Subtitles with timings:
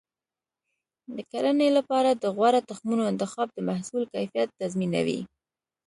[1.15, 5.19] د کرنې لپاره د غوره تخمونو انتخاب د محصول کیفیت تضمینوي.